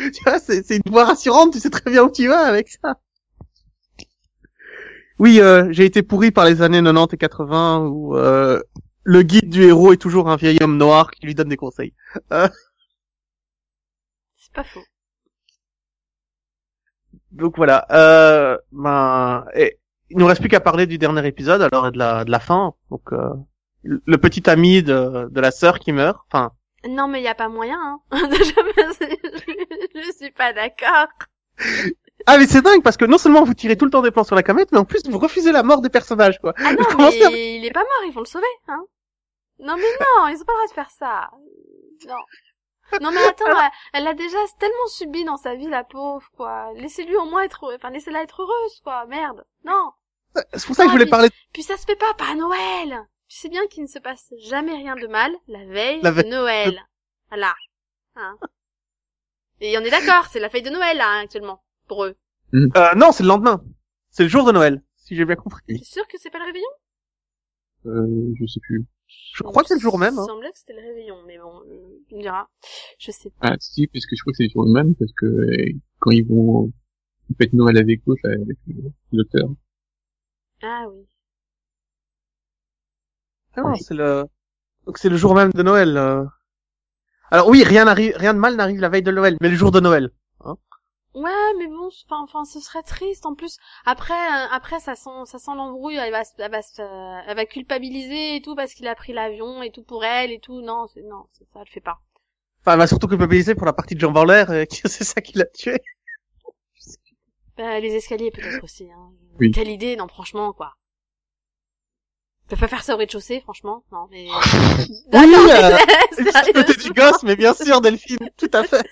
[0.00, 0.10] euh.
[0.10, 2.68] tu vois, c'est, c'est une voix rassurante, tu sais très bien où tu vas avec
[2.68, 2.98] ça.
[5.18, 8.60] Oui, euh, j'ai été pourri par les années 90 et 80 où euh,
[9.04, 11.94] le guide du héros est toujours un vieil homme noir qui lui donne des conseils.
[14.36, 14.82] C'est pas faux.
[17.32, 17.86] Donc voilà.
[17.90, 19.78] Euh, ben, et,
[20.10, 22.40] il nous reste plus qu'à parler du dernier épisode, alors et de la de la
[22.40, 22.74] fin.
[22.90, 23.30] Donc euh,
[23.82, 26.18] le le petit ami de de la sœur qui meurt.
[26.30, 26.52] Enfin,
[26.88, 28.00] Non, mais y a pas moyen, hein.
[28.12, 31.06] je, je suis pas d'accord.
[32.26, 34.24] ah mais c'est dingue parce que non seulement vous tirez tout le temps des plans
[34.24, 36.54] sur la comète, mais en plus vous refusez la mort des personnages quoi.
[36.58, 38.84] Ah non, Comment mais il est pas mort, ils vont le sauver, hein.
[39.58, 41.30] Non, mais non, ils ont pas le droit de faire ça.
[42.08, 42.16] Non.
[43.00, 46.72] Non, mais attends, elle, elle a déjà tellement subi dans sa vie, la pauvre, quoi.
[46.74, 49.06] Laissez-lui au moins être, enfin, laissez-la être heureuse, quoi.
[49.06, 49.44] Merde.
[49.64, 49.92] Non.
[50.54, 51.28] C'est pour ça que je voulais parler.
[51.52, 53.06] Puis ça se fait pas, pas à Noël.
[53.32, 56.24] Tu sais bien qu'il ne se passe jamais rien de mal la veille La veille
[56.24, 56.78] de Noël.
[57.30, 57.54] Voilà.
[58.14, 58.36] Hein.
[59.62, 61.64] Et on est d'accord, c'est la veille de Noël, là, actuellement.
[61.88, 62.14] Pour eux.
[62.52, 63.64] Euh, non, c'est le lendemain.
[64.10, 65.62] C'est le jour de Noël, si j'ai bien compris.
[65.66, 66.68] T'es sûr que c'est pas le réveillon?
[67.86, 68.84] Euh, je sais plus.
[69.34, 70.12] Je crois que c'est le jour même.
[70.12, 70.26] Il me Hein.
[70.26, 72.48] semblait que c'était le réveillon, mais bon, euh, tu me diras.
[72.98, 73.48] Je sais pas.
[73.52, 76.10] Ah, si, parce que je crois que c'est le jour même, parce que euh, quand
[76.10, 76.70] ils vont
[77.38, 79.48] fêter Noël avec l'autre, là, avec le docteur.
[80.60, 81.06] Ah oui.
[83.56, 84.26] Ah non, c'est le.
[84.86, 85.96] Donc c'est le jour même de Noël.
[85.96, 86.24] euh.
[87.30, 89.70] Alors oui, rien n'arrive, rien de mal n'arrive la veille de Noël, mais le jour
[89.70, 90.10] de Noël.
[91.14, 93.26] Ouais, mais bon, enfin, enfin, ce serait triste.
[93.26, 95.96] En plus, après, euh, après, ça sent, ça sent l'embrouille.
[95.96, 98.94] Elle va, se- elle va, se- euh, elle va culpabiliser et tout parce qu'il a
[98.94, 100.62] pris l'avion et tout pour elle et tout.
[100.62, 101.98] Non, c'est, non, c'est ça, elle fait pas.
[102.62, 105.36] Enfin, elle va surtout culpabiliser pour la partie de Jean et que c'est ça qui
[105.36, 105.82] l'a tué.
[107.58, 108.90] Bah, les escaliers peut-être aussi.
[108.90, 109.10] Hein.
[109.38, 109.50] Oui.
[109.50, 110.76] Quelle idée, non, franchement, quoi.
[112.52, 114.26] Peut pas faire ça au rez-de-chaussée, franchement, non, mais.
[115.14, 115.78] Oui, euh,
[116.30, 118.86] Sérieux, Côté du gosse, mais bien sûr, Delphine, tout à fait.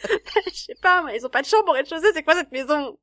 [0.46, 2.11] Je sais pas, moi, ils ont pas de chambre au rez-de-chaussée.
[2.14, 2.96] C'est quoi cette maison?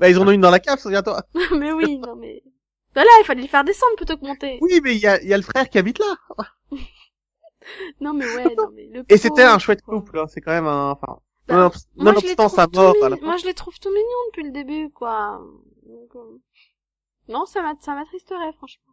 [0.00, 1.22] Bah, ils en ont une dans la cave, souviens-toi.
[1.52, 2.42] Mais oui, non, mais.
[2.92, 4.58] Voilà, il fallait le faire descendre plutôt que monter.
[4.62, 6.16] Oui, mais il y a, y a le frère qui habite là.
[8.00, 9.94] Non, mais ouais, non, mais le Et c'était un chouette quoi.
[9.94, 13.10] couple, hein, c'est quand même un, enfin, Bah, non, Moi, les nonobstant sa mort, fin.
[13.22, 15.40] Moi, je les trouve tout mignons depuis le début, quoi.
[15.84, 16.38] Donc, euh,
[17.28, 18.89] Non, ça m'a, ça m'attristerait, franchement.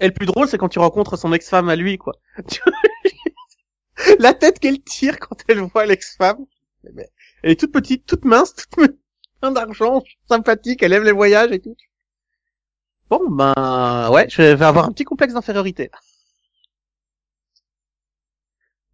[0.00, 2.14] Et le plus drôle, c'est quand tu rencontres son ex-femme à lui, quoi.
[4.18, 6.46] la tête qu'elle tire quand elle voit l'ex-femme.
[6.86, 7.06] Eh ben,
[7.42, 8.98] Elle est toute petite, toute mince, toute
[9.40, 11.76] plein d'argent, sympathique, elle aime les voyages et tout.
[13.10, 15.90] Bon, ben, ouais, je vais avoir un petit complexe d'infériorité.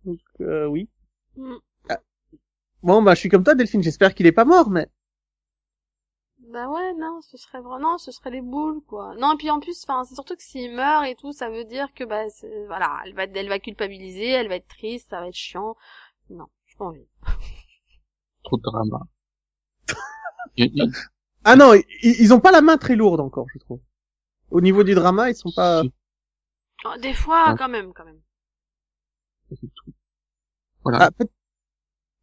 [0.05, 0.89] Donc, euh, oui.
[1.37, 1.57] Mm.
[2.83, 4.89] Bon, bah, je suis comme toi, Delphine, j'espère qu'il est pas mort, mais...
[6.55, 9.17] Bah ouais, non, ce serait vraiment, ce serait les boules, quoi.
[9.17, 11.65] Non, et puis en plus, enfin, c'est surtout que s'il meurt et tout, ça veut
[11.65, 12.23] dire que, bah,
[12.69, 15.75] voilà, elle va, elle va culpabiliser, elle va être triste, ça va être chiant.
[16.31, 17.09] Non, j'ai pas envie.
[18.45, 19.01] Trop de drama.
[21.47, 23.81] Ah non, ils, ils ont pas la main très lourde encore, je trouve.
[24.51, 25.83] Au niveau du drama, ils sont pas...
[26.85, 27.57] Oh, des fois, Ouais.
[27.59, 28.21] quand même, quand même.
[29.51, 29.93] c'est tout.
[30.85, 30.99] Voilà.
[31.07, 31.29] Ah, peut-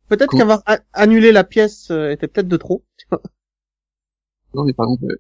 [0.08, 0.40] peut-être Cool.
[0.40, 0.64] qu'avoir
[0.94, 2.84] annulé la pièce euh, était peut-être de trop.
[4.54, 5.16] Non, mais par exemple, euh,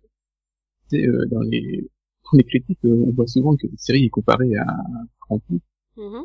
[0.89, 1.89] tu sais, euh, dans les,
[2.25, 4.65] dans les critiques, euh, on voit souvent que la série est comparée à
[5.21, 5.61] Krampus.
[5.97, 6.23] Mhm.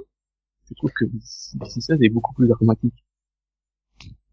[0.68, 2.94] Je trouve que d'ici ça, c'est beaucoup plus dramatique.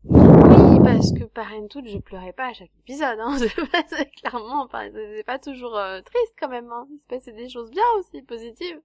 [0.05, 3.37] Oui, parce que Parenthood, je pleurais pas à chaque épisode, hein.
[3.39, 6.87] C'est pas- c'est clairement, enfin, c'est pas toujours euh, triste quand même, hein.
[6.91, 8.81] Il se passait des choses bien aussi, positives.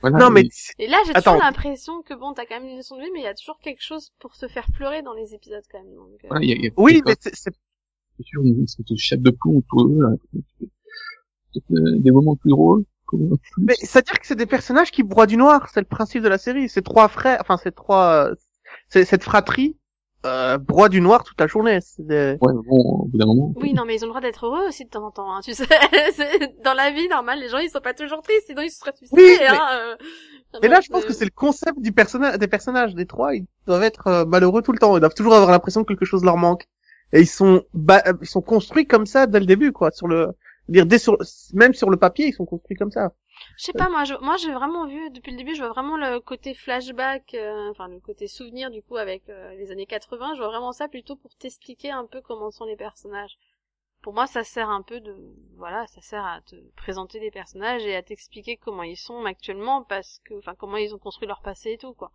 [0.00, 2.76] Voilà, non, mais et- Et là, j'ai toujours l'impression que bon, t'as quand même une
[2.76, 5.14] leçon de vie, mais il y a toujours quelque chose pour te faire pleurer dans
[5.14, 5.94] les épisodes quand même.
[5.94, 7.50] Donc, euh, voilà, il y a, y a- oui, il y a mais c'est-
[8.22, 10.08] toujours une espèce de chape de plomb autour d'eux, là.
[11.52, 12.84] Peut-être, euh, des moments plus drôles.
[13.58, 16.38] mais c'est-à-dire que c'est des personnages qui broient du noir, c'est le principe de la
[16.38, 16.68] série.
[16.68, 18.34] Ces trois frères, enfin ces trois, euh,
[18.88, 19.76] cette fratrie
[20.24, 21.80] euh, broie du noir toute la journée.
[21.98, 22.38] Des...
[22.40, 23.52] Ouais, mais bon, au bout d'un moment.
[23.56, 25.40] Oui, non, mais ils ont le droit d'être heureux aussi de temps en temps, hein,
[25.42, 25.66] tu sais.
[26.64, 28.94] Dans la vie normale, les gens, ils sont pas toujours tristes, sinon ils se seraient
[28.96, 29.68] suicidés, Oui, mais- hein.
[29.72, 29.96] euh.
[30.62, 33.34] Et là, je pense euh, que c'est le concept du personnage, des personnages des trois.
[33.34, 34.96] Ils doivent être euh, malheureux tout le temps.
[34.96, 36.66] Ils doivent toujours avoir l'impression que quelque chose leur manque.
[37.12, 37.64] Et ils sont,
[38.20, 39.90] ils sont construits comme ça dès le début, quoi.
[39.90, 40.34] Sur le,
[40.68, 41.16] dire dès sur,
[41.52, 43.12] même sur le papier, ils sont construits comme ça.
[43.56, 45.96] Je sais pas, moi, je, moi, j'ai vraiment vu, depuis le début, je vois vraiment
[45.96, 50.34] le côté flashback, euh, enfin, le côté souvenir, du coup, avec euh, les années 80,
[50.34, 53.36] je vois vraiment ça plutôt pour t'expliquer un peu comment sont les personnages.
[54.02, 55.16] Pour moi, ça sert un peu de,
[55.56, 59.82] voilà, ça sert à te présenter des personnages et à t'expliquer comment ils sont actuellement,
[59.82, 62.10] parce que, enfin, comment ils ont construit leur passé et tout, quoi.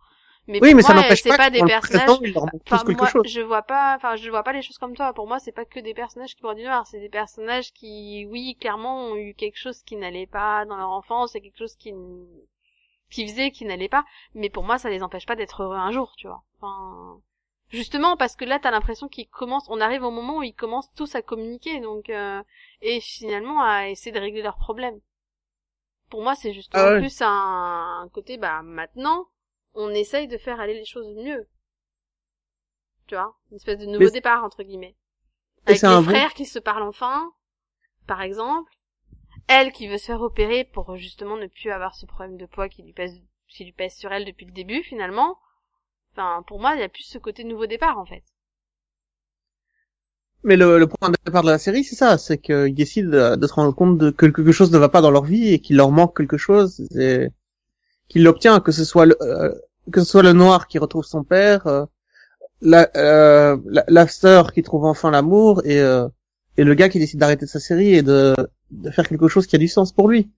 [0.46, 2.20] Mais Oui, pour mais ça moi, n'empêche c'est pas, pas que des personnages.
[2.66, 3.24] Enfin, moi, chose.
[3.24, 5.12] je vois pas, enfin, je vois pas les choses comme toi.
[5.12, 6.86] Pour moi, c'est pas que des personnages qui bordent du noir.
[6.86, 10.90] C'est des personnages qui, oui, clairement, ont eu quelque chose qui n'allait pas dans leur
[10.90, 12.26] enfance, et quelque chose qui, n-
[13.10, 14.04] qui faisait qui n'allait pas.
[14.34, 16.42] Mais pour moi, ça les empêche pas d'être heureux un jour, tu vois.
[16.60, 17.20] Enfin,
[17.70, 20.92] justement, parce que là, t'as l'impression qu'ils commencent, on arrive au moment où ils commencent
[20.94, 22.42] tous à communiquer, donc, euh,
[22.82, 25.00] et finalement à essayer de régler leurs problèmes.
[26.10, 27.02] Pour moi, c'est justement Ah ouais.
[27.02, 29.26] plus un, un côté, bah, maintenant,
[29.78, 31.46] on essaye de faire aller les choses mieux.
[33.06, 34.96] Tu vois, une espèce de nouveau Mais- départ entre guillemets.
[35.66, 37.30] Avec les bon- frères qui se parlent enfin,
[38.06, 38.70] par exemple.
[39.46, 42.68] Elle qui veut se faire opérer pour justement ne plus avoir ce problème de poids
[42.68, 45.38] qui lui pèse, qui lui pèse sur elle depuis le début finalement.
[46.12, 48.24] Enfin, pour moi, il y a plus ce côté nouveau départ en fait.
[50.44, 53.36] Mais le, le point de départ de la série, c'est ça, c'est qu'ils décident de,
[53.36, 55.60] de se rendre compte de que quelque chose ne va pas dans leur vie et
[55.60, 57.28] qu'il leur manque quelque chose et
[58.08, 59.52] qu'il l'obtient, que ce soit le, euh,
[59.92, 61.86] que ce soit le noir qui retrouve son père, euh,
[62.60, 66.08] la, euh, la, la sœur qui trouve enfin l'amour et, euh,
[66.56, 68.34] et le gars qui décide d'arrêter sa série et de,
[68.70, 70.30] de faire quelque chose qui a du sens pour lui.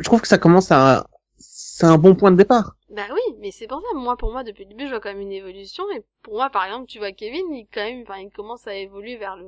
[0.00, 2.76] Je trouve que ça commence à, c'est un bon point de départ.
[2.90, 5.10] Bah oui, mais c'est pour ça, moi, pour moi, depuis le début, je vois quand
[5.10, 8.30] même une évolution, et pour moi, par exemple, tu vois Kevin, il, quand même, il
[8.34, 9.46] commence à évoluer vers le,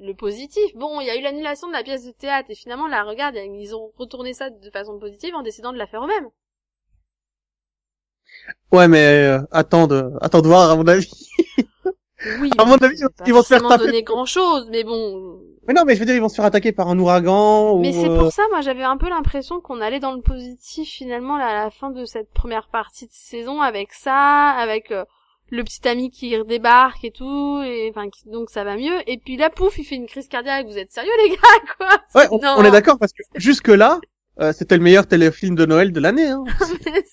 [0.00, 0.74] le positif.
[0.74, 3.36] Bon, il y a eu l'annulation de la pièce de théâtre, et finalement, là, regarde,
[3.36, 6.28] ils ont retourné ça de façon positive en décidant de la faire eux-mêmes.
[8.72, 11.10] Ouais, mais euh, attends de, attends de voir à mon avis.
[12.40, 13.86] Oui, À mon avis, ils vont se faire taper.
[13.86, 15.40] donner grand chose, mais bon.
[15.66, 17.90] Mais non, mais je veux dire, ils vont se faire attaquer par un ouragan Mais
[17.90, 17.92] ou.
[17.92, 21.36] c'est euh, pour ça, moi, j'avais un peu l'impression qu'on allait dans le positif, finalement,
[21.36, 25.04] là, à la fin de cette première partie de saison, avec ça, avec euh,
[25.50, 28.98] le petit ami qui redébarque et tout, et enfin, donc ça va mieux.
[29.06, 30.66] Et puis là, pouf, il fait une crise cardiaque.
[30.66, 31.88] Vous êtes sérieux, les gars, quoi?
[32.14, 32.54] Ouais, on, Non.
[32.58, 34.00] on est d'accord parce que jusque là,
[34.40, 36.28] euh, c'était le meilleur téléfilm de Noël de l'année.
[36.28, 36.44] Hein.
[36.80, 37.04] Mais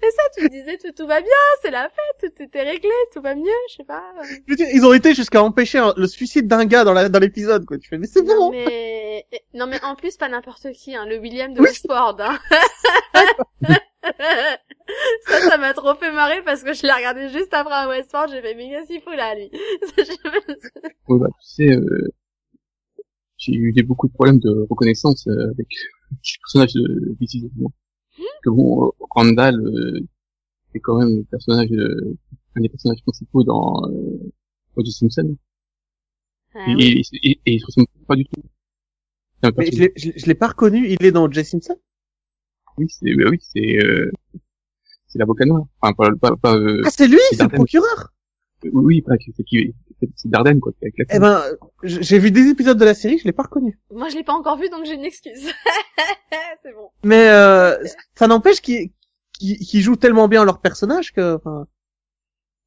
[0.00, 1.28] c'est ça, tu me disais, tout, tout va bien,
[1.62, 4.02] c'est la fête, tout était réglé, tout va mieux, je sais pas.
[4.22, 7.18] Je veux dire, ils ont été jusqu'à empêcher le suicide d'un gars dans la- dans
[7.18, 7.78] l'épisode, quoi.
[7.78, 8.50] Tu fais, mais c'est bon.
[8.52, 11.68] mais non mais en plus pas n'importe qui hein, le William de Oui.
[11.88, 12.38] Hein.
[15.26, 18.30] ça ça m'a trop fait marrer parce que je l'ai regardé juste après un Westworld,
[18.32, 19.50] j'ai fait mais qu'est-ce qu'il fout là lui?
[21.08, 22.08] Ouais, bah, tu sais, euh,
[23.38, 25.68] j'ai eu des, beaucoup de problèmes de reconnaissance euh, avec
[26.10, 27.50] le personnage de This Is Us.
[28.42, 30.00] Que bon, euh, Randall, euh,
[30.72, 32.16] c'est quand même le personnage, euh,
[32.56, 34.32] un des personnages principaux dans euh,
[34.76, 34.92] O.J.
[34.92, 35.36] Simpson.
[36.54, 37.02] Ah et, oui.
[37.12, 38.42] et, et, et il se ressemble pas du tout.
[39.58, 40.88] Mais je l'ai- pas reconnu.
[40.88, 41.76] Il est dans Jay Simpson?
[42.78, 44.10] Oui, c'est, bah oui, c'est, euh,
[45.16, 45.64] c'est l'avocat noir.
[45.80, 47.58] Enfin, pas, pas, pas euh, Ah, c'est lui, c'est le Dardenne.
[47.58, 48.12] procureur.
[48.72, 49.02] oui,
[49.36, 49.74] c'est qui,
[50.16, 51.42] c'est Dardenne, quoi, avec la Eh ben,
[51.82, 53.78] j'ai vu des épisodes de la série, je l'ai pas reconnu.
[53.90, 55.50] Moi je l'ai pas encore vu donc j'ai une excuse.
[56.62, 56.88] c'est bon.
[57.04, 57.76] Mais euh,
[58.14, 58.90] ça n'empêche qu'ils
[59.38, 61.66] qu'ils- qu'ils jouent tellement bien leur personnage que enfin,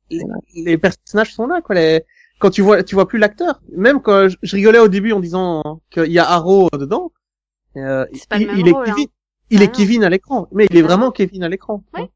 [0.09, 0.23] les,
[0.55, 1.75] les personnages sont là quoi.
[1.75, 2.03] Les,
[2.39, 3.61] quand tu vois tu vois plus l'acteur.
[3.75, 7.11] Même quand je, rigolais au début en disant qu'il y a Arrow dedans,
[7.77, 9.11] euh, C'est pas il, le même il est rôle, Kevin, hein.
[9.49, 9.73] il Ah est non.
[9.73, 11.83] Kevin à l'écran, mais il est Ah vraiment Kevin à l'écran.
[11.93, 12.09] Ouais.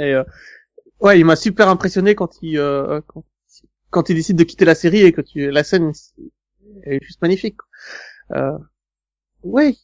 [0.00, 0.24] Et euh,
[1.00, 3.24] ouais, il m'a super impressionné quand il euh, quand,
[3.90, 5.92] quand il décide de quitter la série et que tu la scène
[6.84, 7.58] est juste magnifique.
[8.32, 8.58] Euh,
[9.44, 9.80] oui,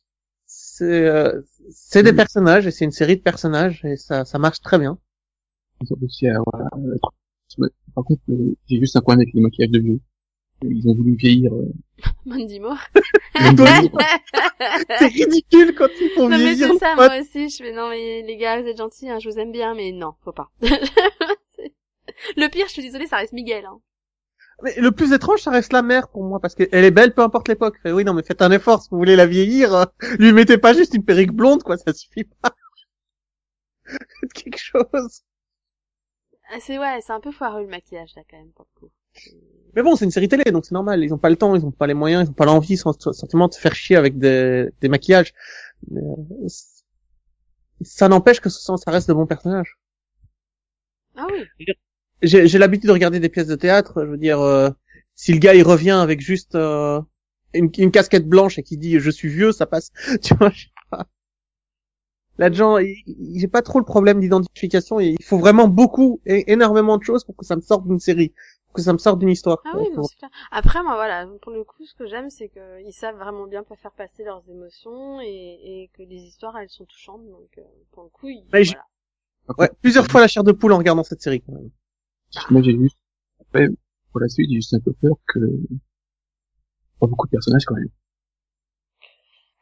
[0.46, 2.16] c'est euh, c'est des Mhm.
[2.16, 4.98] personnages et c'est une série de personnages et ça ça marche très bien.
[5.90, 6.96] Euh,
[7.94, 8.22] par contre,
[8.68, 10.00] j'ai juste un problème avec les maquillages de vieux.
[10.62, 11.52] Ils ont voulu vieillir.
[11.52, 11.72] Euh,
[12.26, 12.78] Mandy Moore.
[14.98, 16.68] C'est ridicule quand ils font Non mais vieillir.
[16.72, 17.06] c'est ça, le pote.
[17.10, 19.52] moi aussi, je fais non mais les gars, vous êtes gentils, hein, je vous aime
[19.52, 20.50] bien, mais non, faut pas.
[22.36, 23.66] Le pire, je suis désolée, ça reste Miguel.
[23.66, 23.78] Hein.
[24.62, 27.20] Mais le plus étrange, ça reste la mère pour moi parce qu'elle est belle, peu
[27.22, 27.76] importe l'époque.
[27.84, 29.74] Oui, non, mais faites un effort si vous voulez la vieillir.
[29.74, 29.84] euh,
[30.18, 32.54] lui mettez pas juste une perruque blonde, quoi, ça suffit pas.
[33.84, 35.22] Faites quelque chose.
[36.50, 38.92] Ah, c'est ouais, c'est un peu foireux le maquillage là quand même pour le coup.
[39.76, 41.04] Mais bon, c'est une série télé, donc c'est normal.
[41.04, 42.92] Ils ont pas le temps, ils ont pas les moyens, ils ont pas l'envie, sans
[43.12, 45.34] sentiment de faire chier avec des, des maquillages.
[45.90, 46.48] Mais, euh,
[47.80, 49.78] ça n'empêche que ça reste de bons personnages.
[51.14, 51.46] Ah oui.
[52.22, 54.02] J'ai l'habitude de regarder des pièces de théâtre.
[54.04, 54.70] Je veux dire, euh,
[55.14, 57.00] si le gars il revient avec juste euh,
[57.54, 59.92] une, une casquette blanche et qui dit je suis vieux, ça passe.
[60.22, 60.50] Tu vois.
[60.50, 61.06] je sais pas.
[62.38, 65.00] Il- il- j'ai pas trop le problème d'identification.
[65.00, 68.32] Il faut vraiment beaucoup et énormément de choses pour que ça me sorte d'une série,
[68.76, 69.64] que ça me sorte d'une histoire.
[69.64, 69.80] Ah quoi.
[69.80, 70.30] oui, non, c'est clair.
[70.50, 73.92] Après, moi, voilà, pour le coup, ce que j'aime, c'est qu'ils savent vraiment bien faire
[73.92, 75.26] passer leurs émotions et,
[75.82, 77.26] et que les histoires, elles sont touchantes.
[77.28, 77.62] Donc, euh,
[77.92, 78.86] pour le coup, ils, j- voilà.
[79.46, 81.70] par Ouais, plusieurs fois la chair de poule en regardant cette série quand même.
[82.50, 82.98] Moi, j'ai juste,
[83.40, 83.68] après,
[84.12, 85.40] pour la suite, j'ai juste un peu peur que,
[87.00, 87.88] pas beaucoup de personnages quand même.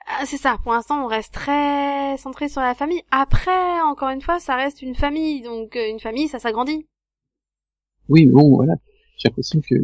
[0.07, 0.57] Ah, c'est ça.
[0.63, 3.03] Pour l'instant, on reste très centré sur la famille.
[3.11, 6.87] Après, encore une fois, ça reste une famille, donc euh, une famille, ça s'agrandit.
[8.09, 8.75] Oui, mais bon, voilà.
[9.17, 9.75] J'ai l'impression que...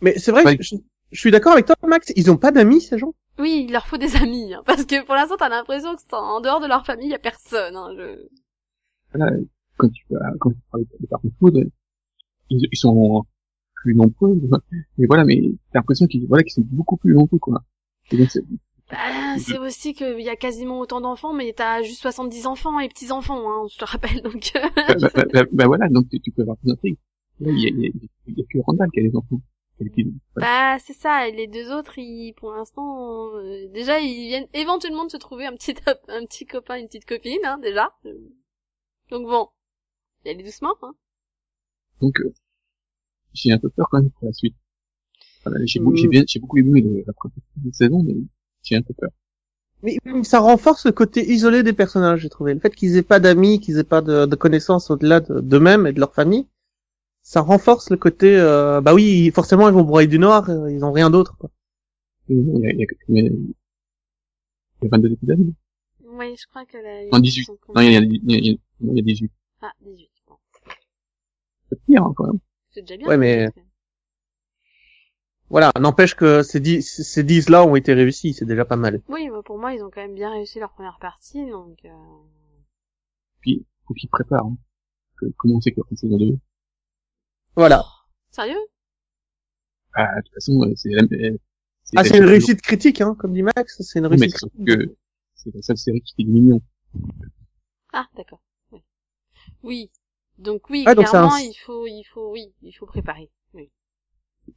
[0.00, 0.56] Mais c'est vrai Ouais.
[0.56, 0.76] que je,
[1.10, 2.12] je suis d'accord avec toi, Max.
[2.16, 3.14] Ils ont pas d'amis, ces gens?
[3.38, 6.14] Oui, il leur faut des amis, hein, parce que pour l'instant, t'as l'impression que c'est
[6.14, 7.76] en dehors de leur famille, y a personne.
[7.76, 8.26] Hein, je...
[9.14, 9.32] Voilà,
[9.76, 10.04] quand tu
[10.40, 11.70] quand tu parles de parents food,
[12.50, 13.24] ils, ils sont
[13.76, 14.40] plus nombreux,
[14.98, 15.40] mais voilà, mais
[15.72, 17.62] t'as l'impression qu'ils, voilà, qu'ils sont beaucoup plus nombreux, quoi.
[18.10, 18.44] Et donc, c'est-
[18.90, 18.96] Bah,
[19.38, 23.40] c'est aussi qu'il y a quasiment autant d'enfants, mais t'as juste 70 enfants et petits-enfants,
[23.50, 24.52] hein, je te rappelle, donc...
[24.56, 26.98] euh, bah, bah, bah, bah, bah, voilà, donc tu, tu peux avoir des intrigues.
[27.40, 27.90] Il y a, il y a,
[28.28, 29.40] il y a que Randall qui a des enfants.
[30.36, 35.04] Bah, c'est ça, et les deux autres, ils, pour l'instant, euh, déjà, ils viennent éventuellement
[35.06, 35.74] de se trouver un petit,
[36.08, 37.92] un petit copain, une petite copine, hein, déjà.
[39.10, 39.48] Donc bon,
[40.24, 40.94] y aller doucement, hein.
[42.00, 42.32] Donc, euh,
[43.34, 44.54] j'ai un peu peur quand même pour la suite.
[45.44, 46.24] Voilà, j'ai, beau- Mm.
[46.28, 47.36] j'ai beaucoup aimé le- la première
[47.74, 48.14] saison, mais
[48.62, 49.10] j'ai un peu peur.
[49.82, 52.54] Mais ça renforce le côté isolé des personnages, j'ai trouvé.
[52.54, 55.88] Le fait qu'ils aient pas d'amis, qu'ils aient pas de, de connaissances au-delà de- d'eux-mêmes
[55.88, 56.46] et de leur famille,
[57.22, 58.36] ça renforce le côté.
[58.36, 61.36] euh, bah oui, forcément, ils vont broyer du noir, euh, ils ont rien d'autre.
[61.38, 61.50] quoi.
[62.28, 63.54] Il y a, il y a, mais il
[64.82, 65.38] y a 22 épisodes.
[65.38, 65.54] non?
[66.18, 67.08] Oui, je crois que la...
[67.10, 67.48] Non, 18.
[67.74, 68.58] Non, il y a, il y a, il y a, il y a-
[68.92, 69.32] il y a 18.
[69.62, 70.10] Ah, 18.
[70.28, 70.34] Bon.
[71.70, 72.38] C'est pire, hein, quand même.
[72.70, 73.06] C'est déjà bien.
[73.08, 73.62] Ouais, mais- 18,
[75.48, 79.02] Voilà, n'empêche que ces dix, ces dix là ont été réussis, c'est déjà pas mal.
[79.08, 81.78] Oui, bah, pour moi, ils ont quand même bien réussi leur première partie, donc...
[81.84, 81.88] Euh...
[83.40, 84.46] Puis, faut qu'ils préparent.
[84.46, 84.56] Hein.
[85.18, 86.38] Que, comment c'est que la saison 2
[87.56, 87.84] Voilà.
[88.30, 88.58] Sérieux?
[89.94, 91.36] Ah, de toute façon, euh, c'est la, euh,
[91.96, 94.34] Ah, c'est la- une réussite critique, hein, comme dit Max, c'est une réussite.
[94.36, 94.66] critique.
[94.66, 94.96] que
[95.34, 96.62] c'est la seule série qui fait des millions.
[97.92, 98.40] Ah, d'accord.
[98.70, 98.82] Oui.
[99.62, 99.90] Oui.
[100.38, 103.30] Donc oui, Ah, donc c'est un- clairement, il faut, il faut, oui, il faut préparer.
[103.52, 103.70] Oui.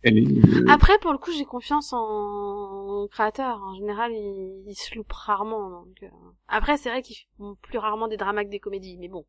[0.03, 3.61] Elle est, euh, Après, pour le coup, j'ai confiance en créateurs.
[3.61, 5.69] En général, ils, ils se loupent rarement.
[5.83, 6.07] Donc euh.
[6.47, 9.25] Après, c'est vrai qu'ils font plus rarement des dramas que des comédies, mais bon.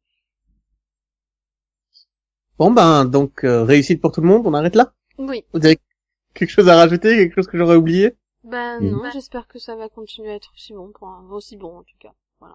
[2.58, 4.92] Bon ben, donc euh, réussite pour tout le monde, on arrête là.
[5.18, 5.44] Oui.
[5.52, 5.78] Vous avez
[6.34, 8.90] quelque chose à rajouter, quelque chose que j'aurais oublié Ben Oui.
[8.90, 11.82] non, j'espère que ça va continuer à être aussi bon, pour un- aussi bon en
[11.82, 12.12] tout cas.
[12.40, 12.54] Voilà.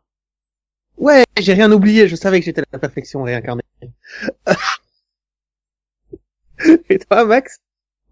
[0.97, 3.63] Ouais, j'ai rien oublié, je savais que j'étais la perfection réincarnée.
[6.89, 7.59] Et toi, Max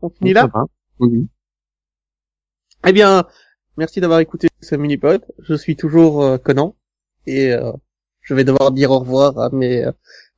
[0.02, 0.48] On finit là
[1.00, 1.28] oui.
[2.86, 3.26] Eh bien,
[3.78, 5.24] merci d'avoir écouté ce mini-pod.
[5.40, 6.76] Je suis toujours euh, Conan
[7.26, 7.72] et euh,
[8.22, 9.92] je vais devoir dire au revoir à mes euh,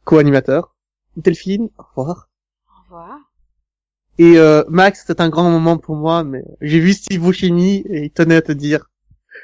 [0.04, 0.71] co-animateurs.
[1.18, 2.30] Delphine, au revoir.
[2.68, 3.20] Au revoir.
[4.18, 8.06] Et euh, Max, c'est un grand moment pour moi, mais j'ai vu Steve Buscemi et
[8.06, 8.90] il tenait à te dire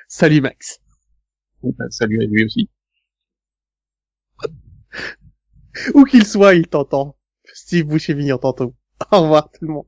[0.08, 0.80] salut Max.
[1.64, 2.70] Bah, salut à lui aussi.
[5.94, 7.18] Où qu'il soit, il t'entend.
[7.54, 8.74] Steve Buscemi entend tout.
[9.12, 9.86] Au revoir tout le monde.